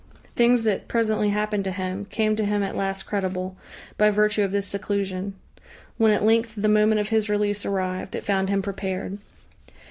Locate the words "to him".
1.65-2.05, 2.35-2.63